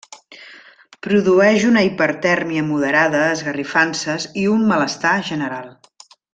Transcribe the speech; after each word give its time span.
Produeix 1.07 1.65
una 1.73 1.83
hipertèrmia 1.89 2.65
moderada, 2.71 3.21
esgarrifances 3.37 4.27
i 4.45 4.47
un 4.57 4.67
malestar 4.75 5.17
general. 5.33 5.71